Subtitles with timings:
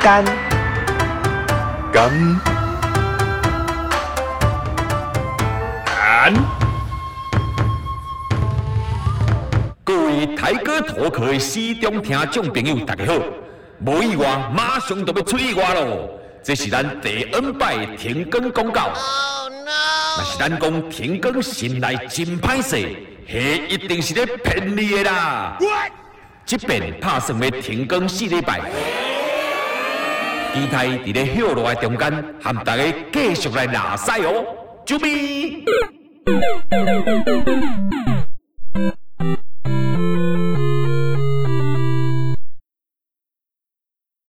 [0.00, 0.24] 干
[1.92, 2.10] 干
[5.84, 6.34] 干，
[9.84, 13.12] 各位台哥脱壳的视众听众朋友，大家好！
[13.84, 16.08] 无意外，马上就要出意外咯！
[16.42, 18.92] 这是咱第 N 摆停更公告。
[20.16, 22.76] 那是咱讲停更心内真歹势，
[23.28, 25.58] 迄一定是咧骗你的啦！
[26.46, 28.60] 即边拍算要停更四礼拜，
[30.52, 32.82] 期待伫咧休落的中间，含大家
[33.12, 34.44] 继续来拉赛哦！
[34.84, 35.64] 准备！